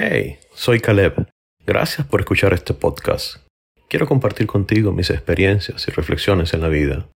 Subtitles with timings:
[0.00, 1.28] Hey, soy Caleb.
[1.66, 3.38] Gracias por escuchar este podcast.
[3.88, 7.08] Quiero compartir contigo mis experiencias y reflexiones en la vida,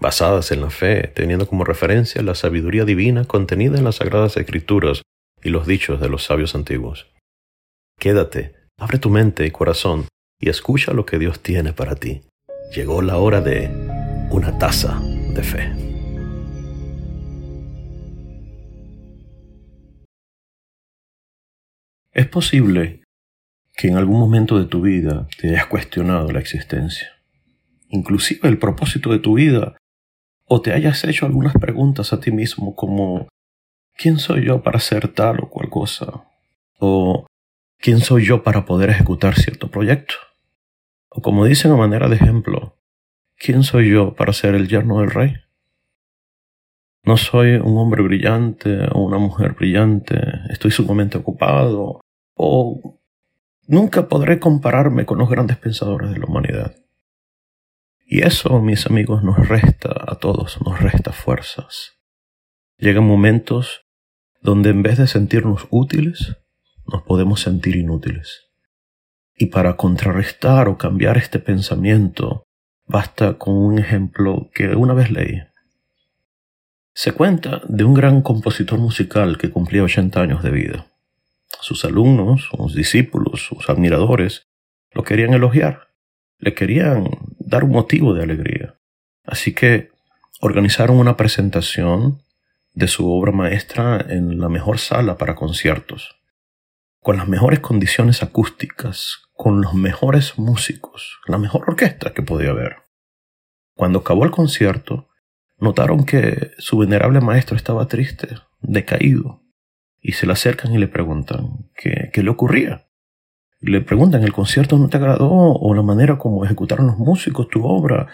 [0.00, 5.02] basadas en la fe, teniendo como referencia la sabiduría divina contenida en las Sagradas Escrituras
[5.44, 7.06] y los dichos de los sabios antiguos.
[8.00, 10.08] Quédate, abre tu mente y corazón
[10.40, 12.22] y escucha lo que Dios tiene para ti.
[12.74, 13.68] Llegó la hora de
[14.30, 15.72] una taza de fe.
[22.14, 23.02] Es posible
[23.76, 27.08] que en algún momento de tu vida te hayas cuestionado la existencia,
[27.88, 29.76] inclusive el propósito de tu vida,
[30.44, 33.26] o te hayas hecho algunas preguntas a ti mismo como
[33.96, 36.24] ¿quién soy yo para hacer tal o cual cosa?
[36.78, 37.26] ¿O
[37.78, 40.14] quién soy yo para poder ejecutar cierto proyecto?
[41.08, 42.78] O como dicen a manera de ejemplo,
[43.36, 45.34] ¿quién soy yo para ser el yerno del rey?
[47.02, 50.16] No soy un hombre brillante o una mujer brillante,
[50.48, 52.03] estoy sumamente ocupado,
[52.34, 53.00] o
[53.66, 56.74] nunca podré compararme con los grandes pensadores de la humanidad.
[58.06, 61.92] Y eso, mis amigos, nos resta a todos, nos resta fuerzas.
[62.76, 63.86] Llegan momentos
[64.42, 66.36] donde en vez de sentirnos útiles,
[66.86, 68.50] nos podemos sentir inútiles.
[69.36, 72.44] Y para contrarrestar o cambiar este pensamiento,
[72.86, 75.42] basta con un ejemplo que una vez leí.
[76.92, 80.93] Se cuenta de un gran compositor musical que cumplía 80 años de vida.
[81.60, 84.48] Sus alumnos, sus discípulos, sus admiradores
[84.90, 85.88] lo querían elogiar,
[86.38, 88.78] le querían dar un motivo de alegría.
[89.24, 89.90] Así que
[90.40, 92.22] organizaron una presentación
[92.72, 96.16] de su obra maestra en la mejor sala para conciertos,
[97.00, 102.76] con las mejores condiciones acústicas, con los mejores músicos, la mejor orquesta que podía haber.
[103.74, 105.08] Cuando acabó el concierto,
[105.58, 109.43] notaron que su venerable maestro estaba triste, decaído,
[110.06, 112.86] y se le acercan y le preguntan qué, qué le ocurría.
[113.60, 115.30] Le preguntan, ¿el concierto no te agradó?
[115.30, 118.06] ¿O la manera como ejecutaron los músicos tu obra?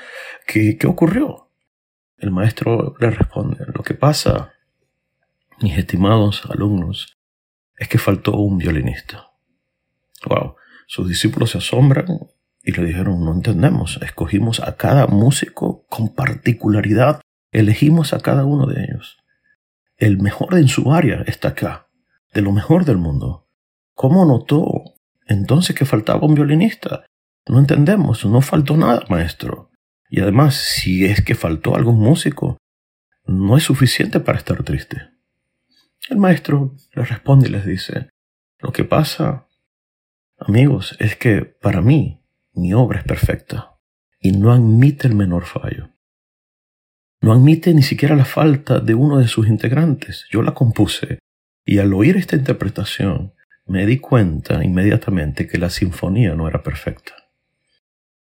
[0.46, 1.50] ¿Qué, qué ocurrió?
[2.16, 4.52] El maestro le responde, lo que pasa,
[5.60, 7.18] mis estimados alumnos,
[7.76, 9.32] es que faltó un violinista.
[10.26, 10.54] Wow,
[10.86, 12.06] sus discípulos se asombran
[12.62, 17.20] y le dijeron, no entendemos, escogimos a cada músico con particularidad,
[17.50, 19.20] elegimos a cada uno de ellos
[20.00, 21.88] el mejor en su área está acá,
[22.32, 23.46] de lo mejor del mundo.
[23.94, 24.96] ¿Cómo notó
[25.26, 27.04] entonces que faltaba un violinista?
[27.46, 29.70] No entendemos, no faltó nada, maestro.
[30.08, 32.56] Y además, si es que faltó algún músico,
[33.26, 35.10] no es suficiente para estar triste.
[36.08, 38.08] El maestro les responde y les dice,
[38.58, 39.46] lo que pasa,
[40.38, 42.24] amigos, es que para mí
[42.54, 43.76] mi obra es perfecta
[44.18, 45.90] y no admite el menor fallo.
[47.20, 50.26] No admite ni siquiera la falta de uno de sus integrantes.
[50.30, 51.18] Yo la compuse
[51.64, 53.34] y al oír esta interpretación
[53.66, 57.14] me di cuenta inmediatamente que la sinfonía no era perfecta.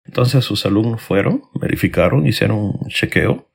[0.05, 3.50] Entonces sus alumnos fueron, verificaron, hicieron un chequeo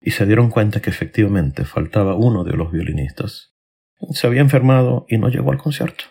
[0.00, 3.54] y se dieron cuenta que efectivamente faltaba uno de los violinistas.
[4.12, 6.04] Se había enfermado y no llegó al concierto.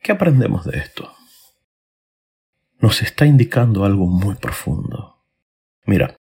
[0.00, 1.12] ¿Qué aprendemos de esto?
[2.80, 5.16] Nos está indicando algo muy profundo.
[5.84, 6.17] Mira,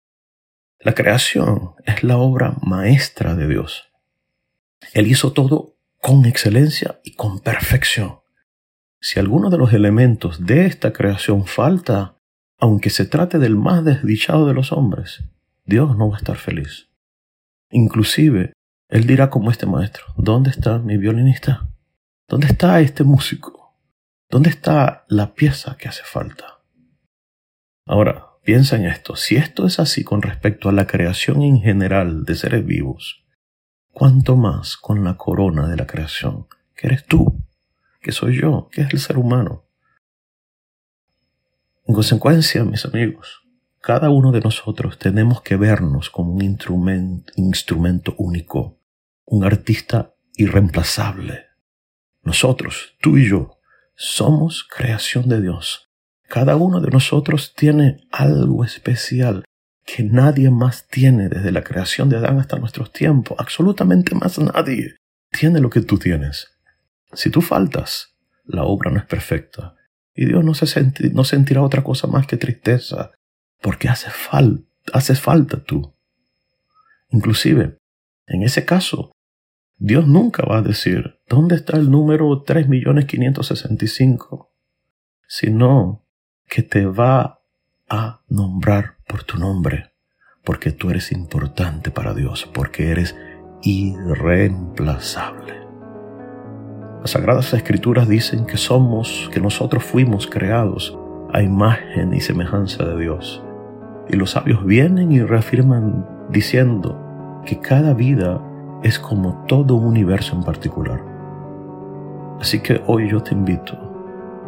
[0.87, 3.91] la creación es la obra maestra de Dios.
[4.93, 8.21] Él hizo todo con excelencia y con perfección.
[9.01, 12.19] Si alguno de los elementos de esta creación falta,
[12.57, 15.25] aunque se trate del más desdichado de los hombres,
[15.65, 16.89] Dios no va a estar feliz.
[17.73, 18.53] Inclusive,
[18.89, 21.69] Él dirá como este maestro, ¿dónde está mi violinista?
[22.29, 23.77] ¿Dónde está este músico?
[24.31, 26.61] ¿Dónde está la pieza que hace falta?
[27.89, 32.25] Ahora, Piensa en esto, si esto es así con respecto a la creación en general
[32.25, 33.25] de seres vivos,
[33.91, 36.47] ¿cuánto más con la corona de la creación,
[36.77, 37.43] que eres tú,
[38.01, 39.65] que soy yo, que es el ser humano?
[41.89, 43.43] En consecuencia, mis amigos,
[43.81, 48.79] cada uno de nosotros tenemos que vernos como un instrumento, instrumento único,
[49.25, 51.47] un artista irreemplazable.
[52.23, 53.59] Nosotros, tú y yo,
[53.97, 55.86] somos creación de Dios
[56.28, 59.44] cada uno de nosotros tiene algo especial
[59.84, 63.37] que nadie más tiene desde la creación de Adán hasta nuestros tiempos.
[63.38, 64.96] Absolutamente más nadie
[65.31, 66.49] tiene lo que tú tienes.
[67.12, 69.76] Si tú faltas, la obra no es perfecta.
[70.14, 73.12] Y Dios no, se sentirá otra cosa más que tristeza,
[73.61, 75.94] porque hace, fal haces falta tú.
[77.11, 77.79] Inclusive,
[78.26, 79.12] en ese caso,
[79.76, 84.49] Dios nunca va a decir, ¿dónde está el número 3.565?
[85.29, 86.06] Sino,
[86.48, 87.40] que te va
[87.88, 89.93] a nombrar por tu nombre,
[90.44, 93.16] porque tú eres importante para Dios, porque eres
[93.62, 95.54] irreemplazable.
[97.00, 100.98] Las sagradas escrituras dicen que somos, que nosotros fuimos creados
[101.32, 103.43] a imagen y semejanza de Dios.
[104.08, 108.40] Y los sabios vienen y reafirman diciendo que cada vida
[108.82, 111.00] es como todo un universo en particular.
[112.40, 113.86] Así que hoy yo te invito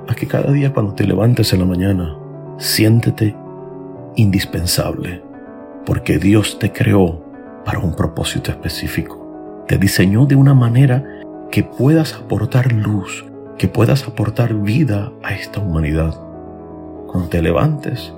[0.09, 2.17] a que cada día cuando te levantes en la mañana,
[2.57, 3.37] siéntete
[4.17, 5.23] indispensable,
[5.85, 7.23] porque Dios te creó
[7.65, 9.65] para un propósito específico.
[9.69, 11.05] Te diseñó de una manera
[11.51, 13.27] que puedas aportar luz,
[13.59, 16.15] que puedas aportar vida a esta humanidad.
[17.07, 18.13] Cuando te levantes,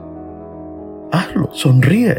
[1.10, 2.16] hazlo, sonríe,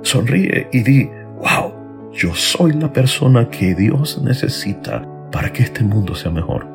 [0.00, 1.72] sonríe y di, wow,
[2.12, 6.71] yo soy la persona que Dios necesita para que este mundo sea mejor.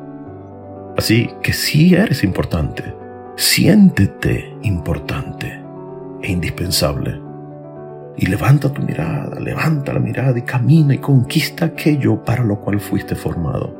[0.98, 2.92] Así que si eres importante,
[3.36, 5.62] siéntete importante
[6.20, 7.20] e indispensable.
[8.16, 12.80] Y levanta tu mirada, levanta la mirada y camina y conquista aquello para lo cual
[12.80, 13.72] fuiste formado.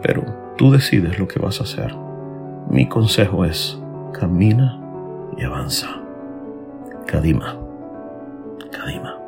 [0.00, 0.24] Pero
[0.56, 1.94] tú decides lo que vas a hacer.
[2.70, 3.78] Mi consejo es,
[4.18, 4.80] camina
[5.36, 6.00] y avanza.
[7.06, 7.58] Kadima.
[8.72, 9.25] Kadima.